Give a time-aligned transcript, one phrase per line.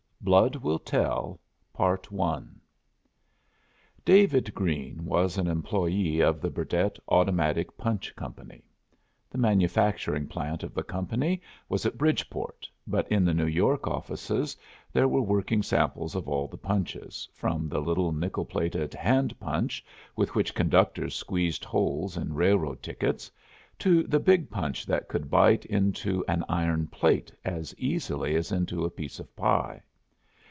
[0.23, 1.39] BLOOD WILL TELL
[4.05, 8.63] David Greene was an employee of the Burdett Automatic Punch Company.
[9.31, 14.55] The manufacturing plant of the company was at Bridgeport, but in the New York offices
[14.93, 19.83] there were working samples of all the punches, from the little nickel plated hand punch
[20.15, 23.31] with which conductors squeezed holes in railroad tickets,
[23.79, 28.85] to the big punch that could bite into an iron plate as easily as into
[28.85, 29.81] a piece of pie.